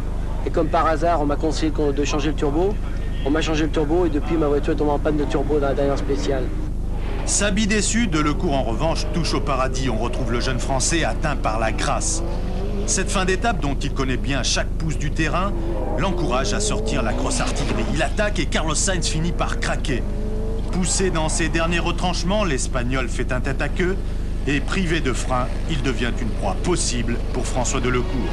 Et 0.47 0.51
comme 0.51 0.69
par 0.69 0.87
hasard, 0.87 1.21
on 1.21 1.27
m'a 1.27 1.35
conseillé 1.35 1.73
de 1.73 2.05
changer 2.05 2.29
le 2.29 2.37
turbo. 2.37 2.77
On 3.27 3.31
m'a 3.31 3.41
changé 3.41 3.65
le 3.65 3.71
turbo 3.71 4.07
et 4.07 4.09
depuis, 4.09 4.37
ma 4.37 4.47
voiture 4.47 4.75
est 4.75 4.77
tombée 4.77 4.93
en 4.93 5.01
panne 5.01 5.17
de 5.17 5.25
turbo 5.25 5.59
dans 5.59 5.67
la 5.67 5.75
dernière 5.75 5.99
spéciale. 5.99 6.45
Sabi 7.27 7.67
déçu, 7.67 8.07
de 8.07 8.21
Lecourt 8.21 8.55
en 8.55 8.63
revanche 8.63 9.05
touche 9.15 9.35
au 9.35 9.41
paradis. 9.41 9.91
On 9.91 9.99
retrouve 9.99 10.31
le 10.31 10.39
jeune 10.39 10.61
Français 10.61 11.03
atteint 11.03 11.35
par 11.35 11.59
la 11.59 11.73
grâce. 11.73 12.23
Cette 12.87 13.11
fin 13.11 13.25
d'étape, 13.25 13.61
dont 13.61 13.75
il 13.75 13.93
connaît 13.93 14.17
bien 14.17 14.43
chaque 14.43 14.69
pouce 14.69 14.99
du 14.99 15.11
terrain, 15.11 15.53
l'encourage 15.99 16.53
à 16.53 16.61
sortir 16.61 17.03
la 17.03 17.13
grosse 17.13 17.41
artillerie. 17.41 17.85
Il 17.95 18.03
attaque 18.03 18.39
et 18.39 18.47
Carlos 18.47 18.75
Sainz 18.75 19.07
finit 19.07 19.33
par 19.33 19.61
craquer. 19.61 20.03
Poussé 20.73 21.11
dans 21.11 21.29
ses 21.29 21.49
derniers 21.49 21.79
retranchements, 21.79 22.45
l'Espagnol 22.45 23.09
fait 23.09 23.33
un 23.33 23.41
tête 23.41 23.63
à 23.63 23.69
queue 23.69 23.97
et 24.47 24.61
privé 24.61 25.01
de 25.01 25.13
frein, 25.13 25.47
il 25.71 25.83
devient 25.83 26.11
une 26.21 26.29
proie 26.29 26.57
possible 26.63 27.17
pour 27.33 27.47
François 27.47 27.81
Delecourt. 27.81 28.31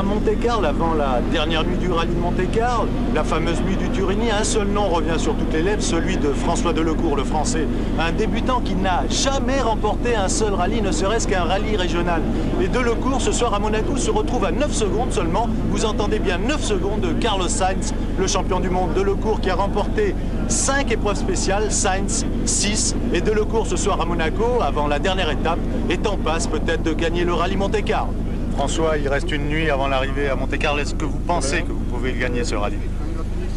À 0.00 0.02
Monte-Carlo, 0.02 0.66
avant 0.66 0.94
la 0.94 1.20
dernière 1.30 1.62
nuit 1.62 1.76
du 1.76 1.92
rallye 1.92 2.14
de 2.14 2.20
Monte-Carlo, 2.20 2.88
la 3.14 3.22
fameuse 3.22 3.60
nuit 3.60 3.76
du 3.76 3.90
Turini, 3.90 4.30
un 4.30 4.44
seul 4.44 4.66
nom 4.66 4.88
revient 4.88 5.18
sur 5.18 5.34
toutes 5.34 5.52
les 5.52 5.60
lèvres, 5.60 5.82
celui 5.82 6.16
de 6.16 6.32
François 6.32 6.72
Delecourt, 6.72 7.16
le 7.16 7.24
français. 7.24 7.66
Un 7.98 8.10
débutant 8.10 8.60
qui 8.60 8.74
n'a 8.74 9.02
jamais 9.10 9.60
remporté 9.60 10.16
un 10.16 10.28
seul 10.28 10.54
rallye, 10.54 10.80
ne 10.80 10.90
serait-ce 10.90 11.28
qu'un 11.28 11.44
rallye 11.44 11.76
régional. 11.76 12.22
Et 12.62 12.68
Delecourt, 12.68 13.20
ce 13.20 13.30
soir 13.30 13.52
à 13.52 13.58
Monaco, 13.58 13.98
se 13.98 14.10
retrouve 14.10 14.46
à 14.46 14.52
9 14.52 14.72
secondes 14.72 15.12
seulement. 15.12 15.50
Vous 15.70 15.84
entendez 15.84 16.18
bien 16.18 16.38
9 16.38 16.64
secondes 16.64 17.00
de 17.02 17.12
Carlos 17.12 17.48
Sainz, 17.48 17.92
le 18.18 18.26
champion 18.26 18.58
du 18.58 18.70
monde. 18.70 18.94
Delecourt 18.94 19.42
qui 19.42 19.50
a 19.50 19.54
remporté 19.54 20.14
5 20.48 20.90
épreuves 20.92 21.16
spéciales, 21.16 21.70
Sainz 21.70 22.24
6. 22.46 22.96
Et 23.12 23.20
Delecourt 23.20 23.66
ce 23.66 23.76
soir 23.76 24.00
à 24.00 24.06
Monaco, 24.06 24.62
avant 24.62 24.86
la 24.86 24.98
dernière 24.98 25.30
étape, 25.30 25.58
est 25.90 26.06
en 26.06 26.16
passe 26.16 26.46
peut-être 26.46 26.82
de 26.82 26.94
gagner 26.94 27.24
le 27.24 27.34
rallye 27.34 27.56
Monte-Carlo. 27.56 28.14
François, 28.52 28.98
il 28.98 29.08
reste 29.08 29.30
une 29.30 29.48
nuit 29.48 29.70
avant 29.70 29.88
l'arrivée 29.88 30.28
à 30.28 30.36
Monte-Carlo. 30.36 30.80
Est-ce 30.80 30.94
que 30.94 31.04
vous 31.04 31.18
pensez 31.18 31.62
que 31.62 31.72
vous 31.72 31.84
pouvez 31.84 32.12
gagner 32.12 32.44
ce 32.44 32.54
rallye? 32.54 32.76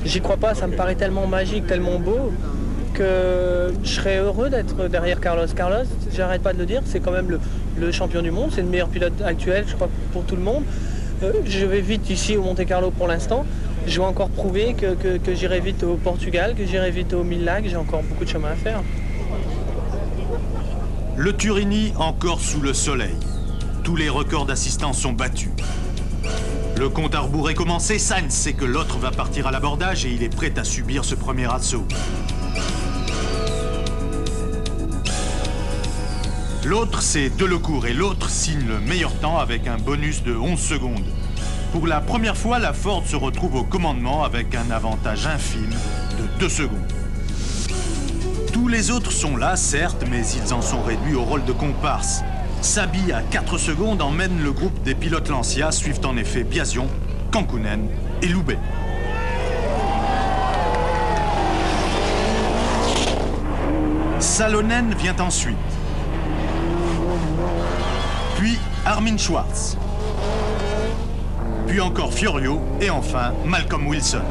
J'y 0.05 0.21
crois 0.21 0.37
pas, 0.37 0.53
ça 0.53 0.67
me 0.67 0.75
paraît 0.75 0.95
tellement 0.95 1.27
magique, 1.27 1.67
tellement 1.67 1.99
beau 1.99 2.31
que 2.93 3.73
je 3.83 3.89
serais 3.89 4.17
heureux 4.17 4.49
d'être 4.49 4.87
derrière 4.87 5.19
Carlos. 5.19 5.47
Carlos, 5.55 5.85
j'arrête 6.15 6.41
pas 6.41 6.53
de 6.53 6.59
le 6.59 6.65
dire, 6.65 6.81
c'est 6.85 6.99
quand 6.99 7.11
même 7.11 7.39
le, 7.79 7.91
champion 7.91 8.21
du 8.21 8.31
monde, 8.31 8.51
c'est 8.53 8.61
le 8.61 8.67
meilleur 8.67 8.87
pilote 8.87 9.13
actuel, 9.25 9.65
je 9.67 9.75
crois, 9.75 9.89
pour 10.11 10.23
tout 10.25 10.35
le 10.35 10.41
monde. 10.41 10.63
Euh, 11.23 11.31
je 11.45 11.65
vais 11.65 11.81
vite 11.81 12.09
ici 12.09 12.37
au 12.37 12.43
Monte 12.43 12.65
Carlo 12.65 12.91
pour 12.91 13.07
l'instant. 13.07 13.45
Je 13.87 13.99
vais 13.99 14.05
encore 14.05 14.29
prouver 14.29 14.75
que, 14.75 15.17
que 15.17 15.35
j'irai 15.35 15.59
vite 15.59 15.83
au 15.83 15.95
Portugal, 15.95 16.55
que 16.55 16.65
j'irai 16.65 16.91
vite 16.91 17.13
au 17.13 17.23
Mille 17.23 17.43
Lacs, 17.43 17.65
j'ai 17.67 17.75
encore 17.75 18.03
beaucoup 18.03 18.23
de 18.23 18.29
chemin 18.29 18.49
à 18.49 18.55
faire. 18.55 18.81
Le 21.17 21.33
Turini 21.33 21.93
encore 21.97 22.39
sous 22.39 22.61
le 22.61 22.73
soleil. 22.73 23.15
Tous 23.83 23.95
les 23.97 24.07
records 24.07 24.45
d'assistance 24.45 24.97
sont 24.97 25.11
battus. 25.11 25.51
Le 26.77 26.87
compte 26.87 27.15
à 27.15 27.19
rebours 27.19 27.49
est 27.49 27.53
commencé. 27.53 27.99
Sainz 27.99 28.33
sait 28.33 28.53
que 28.53 28.63
l'autre 28.63 28.97
va 28.97 29.11
partir 29.11 29.45
à 29.47 29.51
l'abordage 29.51 30.05
et 30.05 30.09
il 30.09 30.23
est 30.23 30.33
prêt 30.33 30.53
à 30.57 30.63
subir 30.63 31.03
ce 31.03 31.15
premier 31.15 31.51
assaut. 31.53 31.85
L'autre, 36.63 37.01
c'est 37.01 37.29
Delecourt 37.29 37.85
et 37.87 37.93
l'autre 37.93 38.29
signe 38.29 38.65
le 38.65 38.79
meilleur 38.79 39.13
temps 39.19 39.37
avec 39.37 39.67
un 39.67 39.77
bonus 39.77 40.23
de 40.23 40.33
11 40.33 40.57
secondes. 40.57 41.05
Pour 41.73 41.85
la 41.85 41.99
première 41.99 42.37
fois, 42.37 42.59
la 42.59 42.71
Ford 42.71 43.03
se 43.05 43.17
retrouve 43.17 43.55
au 43.55 43.63
commandement 43.63 44.23
avec 44.23 44.55
un 44.55 44.71
avantage 44.71 45.27
infime 45.27 45.75
de 46.17 46.39
2 46.39 46.49
secondes. 46.49 46.93
Tous 48.53 48.69
les 48.69 48.91
autres 48.91 49.11
sont 49.11 49.35
là, 49.35 49.57
certes, 49.57 50.05
mais 50.09 50.25
ils 50.25 50.53
en 50.53 50.61
sont 50.61 50.81
réduits 50.83 51.15
au 51.15 51.23
rôle 51.23 51.43
de 51.43 51.51
comparse. 51.51 52.21
Sabi 52.63 53.11
à 53.11 53.21
4 53.21 53.57
secondes 53.57 54.01
emmène 54.01 54.41
le 54.41 54.53
groupe 54.53 54.81
des 54.83 54.95
pilotes 54.95 55.29
Lancia, 55.29 55.69
suivent 55.73 55.99
en 56.05 56.15
effet 56.15 56.45
Biasion, 56.45 56.87
Kankunen 57.29 57.89
et 58.21 58.27
Loubet. 58.27 58.57
Salonen 64.19 64.95
vient 64.95 65.15
ensuite. 65.19 65.57
Puis 68.37 68.57
Armin 68.85 69.17
Schwartz. 69.17 69.77
Puis 71.67 71.81
encore 71.81 72.13
Fiorio 72.13 72.61
et 72.79 72.89
enfin 72.89 73.33
Malcolm 73.45 73.85
Wilson. 73.87 74.23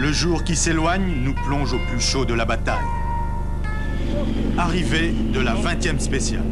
Le 0.00 0.12
jour 0.12 0.42
qui 0.42 0.56
s'éloigne 0.56 1.22
nous 1.22 1.34
plonge 1.34 1.72
au 1.72 1.78
plus 1.88 2.00
chaud 2.00 2.24
de 2.24 2.34
la 2.34 2.44
bataille. 2.44 2.87
Arrivée 4.58 5.14
de 5.32 5.38
la 5.38 5.54
20e 5.54 6.00
spéciale. 6.00 6.42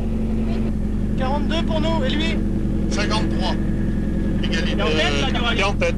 42 1.18 1.62
pour 1.64 1.80
nous, 1.80 2.04
et 2.04 2.10
lui? 2.10 2.36
53. 2.88 3.54
Égalité. 4.44 4.76
Et 5.56 5.64
en 5.64 5.72
tête 5.72 5.96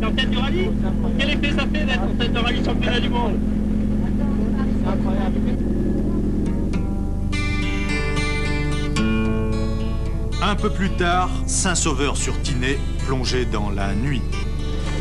T'es 0.00 0.06
en 0.06 0.12
tête 0.12 0.30
du 0.30 0.38
rallye? 0.38 0.70
Quel 1.18 1.30
effet 1.30 1.50
ça 1.50 1.66
fait 1.72 1.84
d'être 1.84 2.02
en 2.02 2.14
tête 2.18 2.32
de 2.32 2.38
rallye 2.38 2.64
championnat 2.64 3.00
du 3.00 3.08
monde? 3.10 3.34
C'est 4.82 4.88
incroyable. 4.88 5.34
Un 10.40 10.54
peu 10.54 10.70
plus 10.70 10.90
tard, 10.90 11.28
Saint-Sauveur 11.46 12.16
sur 12.16 12.40
Tinée, 12.40 12.78
plongé 13.06 13.44
dans 13.44 13.68
la 13.68 13.94
nuit. 13.94 14.22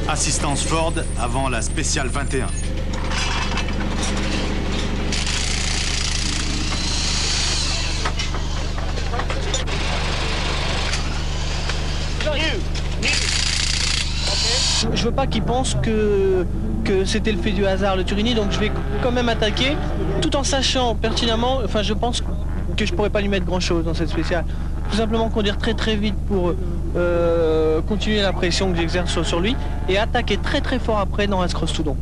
Assistance 0.09 0.63
Ford 0.63 0.95
avant 1.17 1.47
la 1.47 1.61
spéciale 1.61 2.07
21. 2.07 2.47
Veux 15.07 15.13
pas 15.13 15.27
qu'ils 15.27 15.43
pensent 15.43 15.77
que, 15.81 16.45
que 16.83 17.05
c'était 17.05 17.31
le 17.31 17.37
fait 17.37 17.51
du 17.51 17.65
hasard, 17.65 17.95
le 17.95 18.03
Turini, 18.03 18.35
donc 18.35 18.51
je 18.51 18.59
vais 18.59 18.71
quand 19.01 19.11
même 19.11 19.29
attaquer, 19.29 19.77
tout 20.21 20.35
en 20.35 20.43
sachant 20.43 20.95
pertinemment, 20.95 21.59
enfin 21.63 21.81
je 21.81 21.93
pense 21.93 22.21
que 22.75 22.85
je 22.85 22.93
pourrais 22.93 23.09
pas 23.09 23.21
lui 23.21 23.29
mettre 23.29 23.45
grand 23.45 23.61
chose 23.61 23.85
dans 23.85 23.93
cette 23.93 24.09
spéciale. 24.09 24.43
Tout 24.91 24.97
simplement 24.97 25.29
conduire 25.29 25.57
très 25.57 25.73
très 25.73 25.95
vite 25.95 26.15
pour 26.27 26.53
euh, 26.95 27.81
continuer 27.81 28.21
la 28.21 28.33
pression 28.33 28.71
que 28.71 28.77
j'exerce 28.77 29.21
sur, 29.21 29.39
lui 29.39 29.55
et 29.87 29.97
attaquer 29.97 30.37
très 30.37 30.61
très 30.61 30.79
fort 30.79 30.99
après 30.99 31.27
dans 31.27 31.45
Cross 31.47 31.73
Toulon. 31.73 31.95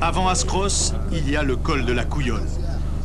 Avant 0.00 0.28
Ascross, 0.28 0.94
il 1.10 1.28
y 1.28 1.36
a 1.36 1.42
le 1.42 1.56
col 1.56 1.84
de 1.84 1.92
la 1.92 2.04
Couillole. 2.04 2.42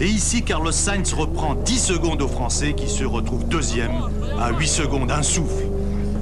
Et 0.01 0.07
ici, 0.07 0.41
Carlos 0.41 0.71
Sainz 0.71 1.13
reprend 1.13 1.53
10 1.53 1.77
secondes 1.77 2.23
aux 2.23 2.27
Français 2.27 2.73
qui 2.73 2.89
se 2.89 3.03
retrouvent 3.03 3.47
deuxième 3.47 3.91
à 4.39 4.51
8 4.51 4.67
secondes, 4.67 5.11
un 5.11 5.21
souffle. 5.21 5.67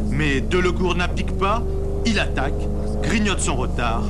Mais 0.09 0.41
Delecourt 0.41 0.95
n'applique 0.95 1.37
pas, 1.37 1.63
il 2.05 2.19
attaque, 2.19 2.59
grignote 3.01 3.39
son 3.39 3.55
retard 3.55 4.03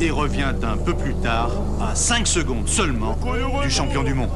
et 0.00 0.10
revient 0.10 0.52
un 0.64 0.76
peu 0.76 0.94
plus 0.94 1.14
tard 1.14 1.52
à 1.80 1.94
5 1.94 2.26
secondes 2.26 2.68
seulement 2.68 3.16
du 3.62 3.70
champion 3.70 4.02
du 4.02 4.14
monde. 4.14 4.30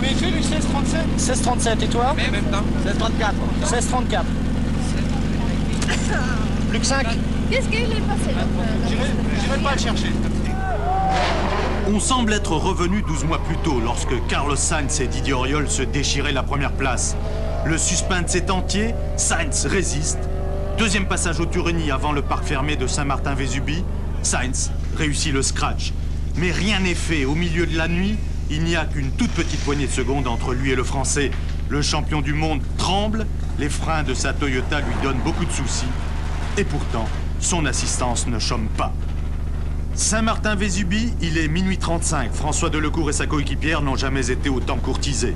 Mais 0.00 0.14
tu 0.18 0.26
du 0.26 0.42
1637 1.64 1.80
1637 1.80 1.82
et 1.82 1.88
toi 1.88 2.14
Mais 2.16 2.28
en 2.28 2.32
même 2.32 2.44
temps. 2.44 2.62
1634. 2.84 3.34
1634. 3.60 4.24
Plus 6.70 6.78
que 6.78 6.86
5 6.86 7.06
Qu'est-ce 7.50 7.68
qu'il 7.68 7.82
est 7.82 8.06
passé 8.06 8.34
là 8.34 8.44
J'irai 9.40 9.58
pas 9.58 9.72
le 9.72 9.78
chercher. 9.78 10.12
On 11.92 12.00
semble 12.00 12.32
être 12.32 12.52
revenu 12.52 13.02
12 13.02 13.24
mois 13.24 13.38
plus 13.38 13.56
tôt 13.58 13.80
lorsque 13.80 14.26
Carlos 14.26 14.56
Sainz 14.56 15.00
et 15.00 15.06
Didier 15.06 15.34
Auriol 15.34 15.68
se 15.68 15.82
déchiraient 15.82 16.32
la 16.32 16.42
première 16.42 16.72
place. 16.72 17.16
Le 17.66 17.78
suspense 17.78 18.34
est 18.34 18.50
entier, 18.50 18.94
Sainz 19.16 19.66
résiste. 19.66 20.18
Deuxième 20.78 21.06
passage 21.06 21.40
au 21.40 21.46
Turini 21.46 21.90
avant 21.90 22.12
le 22.12 22.22
parc 22.22 22.44
fermé 22.44 22.76
de 22.76 22.86
Saint-Martin-Vésubie, 22.86 23.84
Sainz 24.22 24.72
réussit 24.96 25.32
le 25.32 25.42
scratch. 25.42 25.92
Mais 26.36 26.50
rien 26.50 26.80
n'est 26.80 26.94
fait. 26.94 27.24
Au 27.24 27.34
milieu 27.34 27.66
de 27.66 27.76
la 27.76 27.86
nuit, 27.86 28.16
il 28.50 28.64
n'y 28.64 28.76
a 28.76 28.84
qu'une 28.84 29.10
toute 29.10 29.30
petite 29.30 29.60
poignée 29.60 29.86
de 29.86 29.92
secondes 29.92 30.26
entre 30.26 30.52
lui 30.52 30.70
et 30.70 30.74
le 30.74 30.84
Français. 30.84 31.30
Le 31.68 31.82
champion 31.82 32.20
du 32.20 32.34
monde 32.34 32.60
tremble, 32.76 33.26
les 33.58 33.68
freins 33.68 34.02
de 34.02 34.14
sa 34.14 34.32
Toyota 34.32 34.80
lui 34.80 34.94
donnent 35.02 35.20
beaucoup 35.24 35.44
de 35.44 35.52
soucis. 35.52 35.86
Et 36.58 36.64
pourtant, 36.64 37.06
son 37.40 37.66
assistance 37.66 38.26
ne 38.26 38.38
chôme 38.38 38.68
pas. 38.76 38.92
Saint-Martin-Vésubie, 39.94 41.14
il 41.20 41.38
est 41.38 41.48
minuit 41.48 41.78
35. 41.78 42.32
François 42.32 42.68
Delecourt 42.68 43.10
et 43.10 43.12
sa 43.12 43.26
coéquipière 43.26 43.80
n'ont 43.80 43.96
jamais 43.96 44.30
été 44.30 44.48
autant 44.48 44.76
courtisés. 44.76 45.34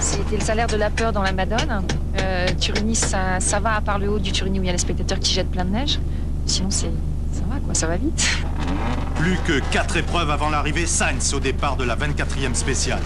C'était 0.00 0.36
le 0.36 0.42
salaire 0.42 0.66
de 0.66 0.76
la 0.76 0.90
peur 0.90 1.12
dans 1.12 1.22
la 1.22 1.32
Madone. 1.32 1.82
Euh, 2.18 2.48
Turini, 2.58 2.94
ça, 2.94 3.38
ça 3.38 3.60
va 3.60 3.76
à 3.76 3.80
part 3.80 3.98
le 3.98 4.08
haut 4.08 4.18
du 4.18 4.32
Turini 4.32 4.58
où 4.58 4.62
il 4.62 4.66
y 4.66 4.68
a 4.70 4.72
les 4.72 4.78
spectateurs 4.78 5.20
qui 5.20 5.32
jettent 5.32 5.50
plein 5.50 5.64
de 5.64 5.70
neige. 5.70 6.00
Sinon, 6.46 6.70
c'est 6.70 6.90
ça 7.32 7.42
va 7.48 7.60
quoi, 7.60 7.74
ça 7.74 7.86
va 7.86 7.96
vite. 7.96 8.40
Plus 9.16 9.38
que 9.46 9.60
4 9.70 9.98
épreuves 9.98 10.30
avant 10.30 10.50
l'arrivée, 10.50 10.86
Sainz 10.86 11.32
au 11.34 11.40
départ 11.40 11.76
de 11.76 11.84
la 11.84 11.96
24e 11.96 12.54
spéciale. 12.54 13.02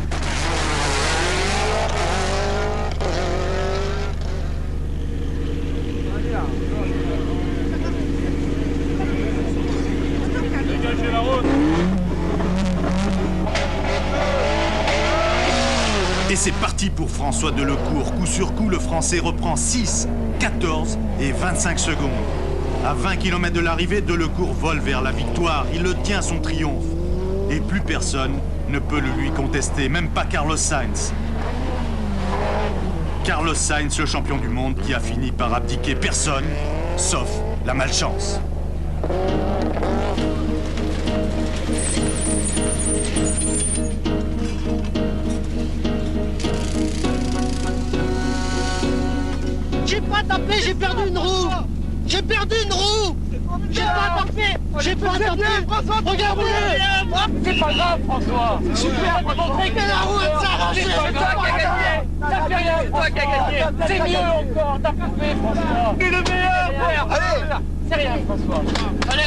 C'est 16.45 16.53
parti 16.61 16.91
pour 16.91 17.11
François 17.11 17.53
Delecourt. 17.53 18.15
Coup 18.17 18.27
sur 18.27 18.55
coup, 18.55 18.69
le 18.69 18.79
Français 18.79 19.19
reprend 19.19 19.57
6, 19.57 20.09
14 20.41 20.99
et 21.19 21.33
25 21.33 21.79
secondes. 21.79 22.11
À 22.85 22.93
20 22.93 23.17
km 23.17 23.55
de 23.55 23.61
l'arrivée, 23.61 24.03
Delecourt 24.03 24.53
vole 24.53 24.79
vers 24.79 25.01
la 25.01 25.11
victoire. 25.11 25.65
Il 25.73 25.83
le 25.83 25.95
tient 26.03 26.21
son 26.21 26.41
triomphe. 26.41 26.85
Et 27.51 27.61
plus 27.61 27.81
personne 27.81 28.33
ne 28.69 28.79
peut 28.79 29.01
le 29.01 29.09
lui 29.19 29.31
contester, 29.31 29.89
même 29.89 30.11
pas 30.11 30.27
Carlos 30.27 30.59
Sainz. 30.59 31.15
Carlos 33.25 33.55
Sainz, 33.55 33.99
le 33.99 34.05
champion 34.05 34.37
du 34.37 34.49
monde, 34.49 34.77
qui 34.85 34.93
a 34.93 35.01
fini 35.01 35.33
par 35.33 35.55
abdiquer 35.55 35.95
personne, 35.95 36.45
sauf 36.99 37.31
la 37.65 37.73
malchance. 37.73 38.39
J'ai 50.63 50.75
perdu 50.75 51.09
une 51.09 51.19
roue. 51.19 51.51
J'ai 52.07 52.23
perdu 52.23 52.55
une 52.65 52.73
roue. 52.73 53.17
J'ai 53.71 53.81
pas 53.83 54.17
tapé 54.19 54.57
J'ai 54.81 54.97
pas 54.97 55.19
tapé 55.19 55.43
Regardez. 56.05 56.43
C'est 57.45 57.61
pas 57.61 57.73
grave, 57.73 58.01
François. 58.07 58.61
Super. 58.75 59.23
Mais 59.59 59.87
la 59.87 59.99
roue 60.01 60.21
elle 60.21 60.31
C'est 60.75 60.83
toi 60.85 61.11
qui 61.11 61.19
as 61.19 61.57
gagné 61.57 61.95
T'as 62.21 62.49
fait 62.49 62.57
rien, 62.57 62.75
c'est 62.83 62.91
toi 62.91 63.11
qui 63.11 63.19
as 63.19 63.25
gagné. 63.25 63.65
C'est 63.87 63.99
mieux 63.99 64.19
encore, 64.19 64.79
t'as 64.83 64.93
pas 64.93 65.11
fait, 65.19 65.35
François. 65.37 65.95
T'es 65.99 66.11
le 66.11 66.23
meilleur 66.23 67.09
Allez. 67.11 67.63
C'est 67.89 67.97
rien, 67.97 68.13
François. 68.27 68.63
Allez. 69.11 69.23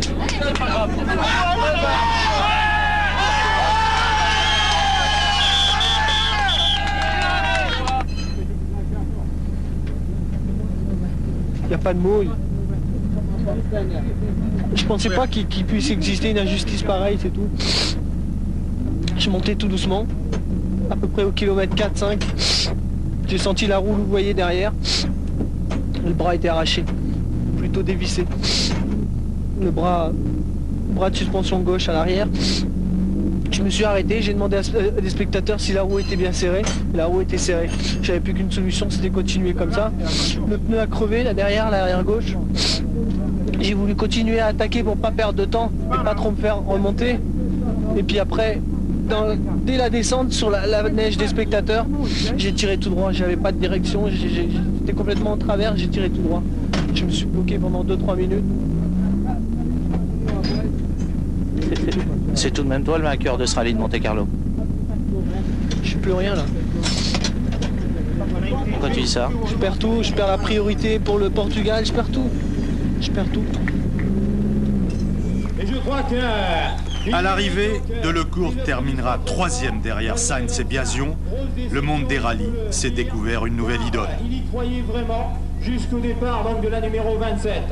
C'est 0.00 0.58
pas 0.58 0.66
grave 0.66 0.90
Il 11.66 11.70
n'y 11.70 11.74
a 11.74 11.78
pas 11.78 11.92
de 11.94 11.98
mots. 11.98 12.22
Je 14.74 14.84
pensais 14.84 15.10
pas 15.10 15.26
qu'il 15.26 15.46
puisse 15.46 15.90
exister 15.90 16.30
une 16.30 16.38
injustice 16.38 16.82
pareille, 16.82 17.18
c'est 17.20 17.32
tout. 17.32 17.48
Je 19.18 19.28
montais 19.30 19.56
tout 19.56 19.66
doucement, 19.66 20.06
à 20.90 20.96
peu 20.96 21.08
près 21.08 21.24
au 21.24 21.32
kilomètre 21.32 21.74
4-5. 21.74 22.22
J'ai 23.26 23.38
senti 23.38 23.66
la 23.66 23.78
roue 23.78 23.96
louvoyer 23.96 24.32
derrière. 24.32 24.72
Le 26.04 26.12
bras 26.12 26.36
était 26.36 26.48
arraché, 26.48 26.84
plutôt 27.58 27.82
dévissé. 27.82 28.24
Le 29.60 29.72
bras, 29.72 30.12
bras 30.94 31.10
de 31.10 31.16
suspension 31.16 31.58
gauche 31.60 31.88
à 31.88 31.92
l'arrière. 31.92 32.28
Me 33.66 33.70
suis 33.72 33.82
arrêté, 33.82 34.22
j'ai 34.22 34.32
demandé 34.32 34.58
à, 34.58 34.60
à 34.60 35.00
des 35.00 35.10
spectateurs 35.10 35.58
si 35.58 35.72
la 35.72 35.82
roue 35.82 35.98
était 35.98 36.14
bien 36.14 36.30
serrée. 36.30 36.62
La 36.94 37.06
roue 37.06 37.22
était 37.22 37.36
serrée. 37.36 37.68
J'avais 38.00 38.20
plus 38.20 38.32
qu'une 38.32 38.52
solution, 38.52 38.88
c'était 38.88 39.10
continuer 39.10 39.54
comme 39.54 39.72
ça. 39.72 39.90
Le 40.48 40.56
pneu 40.56 40.78
a 40.78 40.86
crevé 40.86 41.24
là 41.24 41.34
derrière, 41.34 41.68
l'arrière 41.68 42.04
gauche. 42.04 42.36
J'ai 43.60 43.74
voulu 43.74 43.96
continuer 43.96 44.38
à 44.38 44.46
attaquer 44.46 44.84
pour 44.84 44.96
pas 44.96 45.10
perdre 45.10 45.40
de 45.40 45.46
temps 45.46 45.72
et 45.92 46.04
pas 46.04 46.14
trop 46.14 46.30
me 46.30 46.36
faire 46.36 46.62
remonter. 46.64 47.18
Et 47.96 48.04
puis 48.04 48.20
après, 48.20 48.60
dès 49.64 49.76
la 49.76 49.90
descente 49.90 50.32
sur 50.32 50.48
la, 50.48 50.88
neige 50.88 51.16
des 51.16 51.26
spectateurs, 51.26 51.86
j'ai 52.36 52.52
tiré 52.52 52.78
tout 52.78 52.90
droit. 52.90 53.10
J'avais 53.10 53.36
pas 53.36 53.50
de 53.50 53.58
direction, 53.58 54.04
j'étais 54.08 54.92
complètement 54.92 55.32
en 55.32 55.38
travers, 55.38 55.76
j'ai 55.76 55.88
tiré 55.88 56.08
tout 56.08 56.22
droit. 56.22 56.44
Je 56.94 57.02
me 57.02 57.10
suis 57.10 57.26
bloqué 57.26 57.58
pendant 57.58 57.82
2-3 57.82 58.16
minutes. 58.16 58.44
C'est 62.36 62.50
tout 62.50 62.62
de 62.62 62.68
même 62.68 62.84
toi 62.84 62.98
le 62.98 63.04
vainqueur 63.04 63.38
de 63.38 63.46
ce 63.46 63.56
rallye 63.56 63.72
de 63.72 63.78
Monte 63.78 63.98
Carlo. 63.98 64.28
Je 65.82 65.88
suis 65.88 65.96
plus 65.96 66.12
rien 66.12 66.34
là. 66.34 66.44
Pourquoi 68.70 68.90
tu 68.90 69.00
dis 69.00 69.08
ça? 69.08 69.30
Je 69.48 69.54
perds 69.54 69.78
tout, 69.78 70.02
je 70.02 70.12
perds 70.12 70.26
la 70.26 70.36
priorité 70.38 70.98
pour 70.98 71.18
le 71.18 71.30
Portugal, 71.30 71.86
je 71.86 71.92
perds 71.92 72.10
tout. 72.10 72.28
Je 73.00 73.10
perds 73.10 73.32
tout. 73.32 73.42
Et 75.60 75.66
je 75.66 75.76
crois 75.76 76.02
que... 76.02 77.12
À 77.12 77.22
l'arrivée, 77.22 77.80
Delecourt 78.04 78.54
terminera 78.64 79.18
troisième 79.24 79.80
derrière 79.80 80.18
Sainz 80.18 80.60
et 80.60 80.64
Biasion. 80.64 81.16
Le 81.70 81.80
monde 81.80 82.06
des 82.06 82.18
rallyes 82.18 82.52
s'est 82.70 82.90
découvert 82.90 83.46
une 83.46 83.56
nouvelle 83.56 83.82
idole. 83.82 84.08
Il 84.24 84.38
y 84.38 84.42
croyait 84.42 84.82
vraiment 84.82 85.38
jusqu'au 85.62 86.00
départ 86.00 86.44
donc, 86.44 86.62
de 86.62 86.68
la 86.68 86.82
numéro 86.82 87.16
27. 87.16 87.62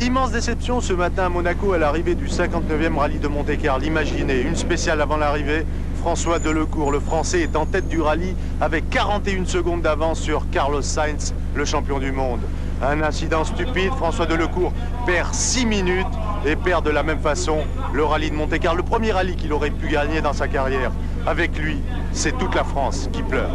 Immense 0.00 0.30
déception 0.30 0.80
ce 0.80 0.92
matin 0.92 1.24
à 1.24 1.28
Monaco 1.28 1.72
à 1.72 1.78
l'arrivée 1.78 2.14
du 2.14 2.26
59e 2.26 2.96
rallye 2.96 3.18
de 3.18 3.26
Monte-Carlo. 3.26 3.84
Imaginez, 3.84 4.42
une 4.42 4.54
spéciale 4.54 5.00
avant 5.00 5.16
l'arrivée. 5.16 5.66
François 6.00 6.38
Delecourt, 6.38 6.92
le 6.92 7.00
français, 7.00 7.40
est 7.40 7.56
en 7.56 7.66
tête 7.66 7.88
du 7.88 8.00
rallye 8.00 8.36
avec 8.60 8.88
41 8.90 9.44
secondes 9.46 9.82
d'avance 9.82 10.20
sur 10.20 10.48
Carlos 10.50 10.82
Sainz, 10.82 11.34
le 11.56 11.64
champion 11.64 11.98
du 11.98 12.12
monde. 12.12 12.38
Un 12.80 13.02
incident 13.02 13.42
stupide, 13.44 13.90
François 13.96 14.26
Delecourt 14.26 14.72
perd 15.04 15.34
6 15.34 15.66
minutes 15.66 16.06
et 16.46 16.54
perd 16.54 16.84
de 16.84 16.90
la 16.90 17.02
même 17.02 17.18
façon 17.18 17.58
le 17.92 18.04
rallye 18.04 18.30
de 18.30 18.36
Monte-Carlo, 18.36 18.76
le 18.76 18.84
premier 18.84 19.10
rallye 19.10 19.34
qu'il 19.34 19.52
aurait 19.52 19.70
pu 19.70 19.88
gagner 19.88 20.20
dans 20.20 20.32
sa 20.32 20.46
carrière. 20.46 20.92
Avec 21.26 21.58
lui, 21.58 21.78
c'est 22.12 22.38
toute 22.38 22.54
la 22.54 22.62
France 22.62 23.10
qui 23.12 23.24
pleure. 23.24 23.50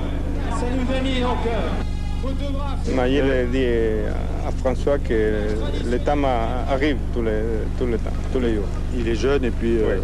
Ça 0.51 0.65
nous 0.75 0.93
a 0.93 0.99
mis 0.99 1.23
il 3.07 3.49
dit 3.51 3.65
à 4.47 4.51
François 4.51 4.97
que 4.99 5.41
le 5.89 5.99
temps 5.99 6.17
arrive 6.69 6.97
tous 7.13 7.21
les, 7.21 7.31
tous 7.79 7.85
les 7.87 7.97
temps, 7.97 8.11
tous 8.31 8.39
les 8.39 8.55
jours. 8.55 8.65
Il 8.97 9.07
est 9.07 9.15
jeune 9.15 9.43
et 9.45 9.51
puis 9.51 9.77
euh, 9.77 9.97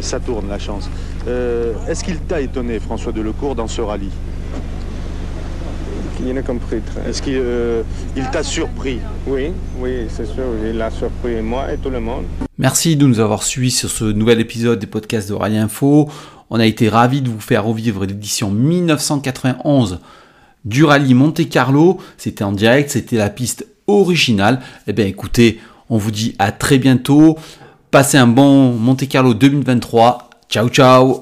ça 0.00 0.18
tourne 0.20 0.48
la 0.48 0.58
chance. 0.58 0.88
Euh, 1.28 1.72
Est-ce 1.88 2.02
qu'il 2.04 2.18
t'a 2.20 2.40
étonné, 2.40 2.80
François 2.80 3.12
Delecourt, 3.12 3.54
dans 3.54 3.68
ce 3.68 3.80
rallye? 3.80 4.10
Il 6.24 6.38
a 6.38 6.42
compris. 6.42 6.80
très- 6.80 7.10
Est-ce 7.10 7.20
qu'il 7.20 7.34
euh, 7.36 7.82
il 8.16 8.24
t'a 8.30 8.42
surpris? 8.44 9.00
Oui, 9.26 9.50
oui, 9.80 10.06
c'est 10.08 10.26
sûr. 10.26 10.44
Il 10.64 10.80
a 10.80 10.90
surpris 10.90 11.40
moi 11.42 11.72
et 11.72 11.78
tout 11.78 11.90
le 11.90 11.98
monde. 12.00 12.24
Merci 12.58 12.96
de 12.96 13.06
nous 13.06 13.18
avoir 13.18 13.42
suivis 13.42 13.72
sur 13.72 13.90
ce 13.90 14.04
nouvel 14.04 14.38
épisode 14.38 14.78
des 14.78 14.86
podcasts 14.86 15.28
de 15.28 15.34
Rallye 15.34 15.58
Info. 15.58 16.08
On 16.48 16.60
a 16.60 16.66
été 16.66 16.88
ravis 16.88 17.22
de 17.22 17.28
vous 17.28 17.40
faire 17.40 17.64
revivre 17.64 18.04
l'édition 18.04 18.50
1991 18.50 19.98
du 20.64 20.84
rallye 20.84 21.14
Monte 21.14 21.48
Carlo. 21.48 21.98
C'était 22.18 22.44
en 22.44 22.52
direct, 22.52 22.90
c'était 22.90 23.16
la 23.16 23.30
piste 23.30 23.66
originale. 24.00 24.60
Eh 24.86 24.92
bien 24.92 25.06
écoutez, 25.06 25.60
on 25.90 25.98
vous 25.98 26.10
dit 26.10 26.34
à 26.38 26.52
très 26.52 26.78
bientôt. 26.78 27.38
Passez 27.90 28.16
un 28.16 28.26
bon 28.26 28.72
Monte 28.72 29.06
Carlo 29.08 29.34
2023. 29.34 30.30
Ciao 30.48 30.68
ciao 30.68 31.20